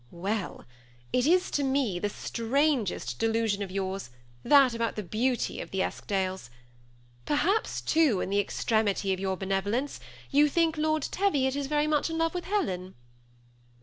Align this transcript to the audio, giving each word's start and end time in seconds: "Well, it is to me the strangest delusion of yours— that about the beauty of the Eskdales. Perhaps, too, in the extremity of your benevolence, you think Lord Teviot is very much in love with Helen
"Well, 0.29 0.65
it 1.13 1.27
is 1.27 1.51
to 1.51 1.63
me 1.63 1.99
the 1.99 2.09
strangest 2.09 3.19
delusion 3.19 3.61
of 3.61 3.69
yours— 3.69 4.09
that 4.51 4.73
about 4.73 4.95
the 4.95 5.03
beauty 5.03 5.61
of 5.61 5.69
the 5.69 5.81
Eskdales. 5.83 6.49
Perhaps, 7.27 7.81
too, 7.81 8.19
in 8.19 8.31
the 8.31 8.39
extremity 8.39 9.13
of 9.13 9.19
your 9.19 9.37
benevolence, 9.37 9.99
you 10.31 10.49
think 10.49 10.75
Lord 10.75 11.03
Teviot 11.03 11.55
is 11.55 11.67
very 11.67 11.85
much 11.85 12.09
in 12.09 12.17
love 12.17 12.33
with 12.33 12.45
Helen 12.45 12.95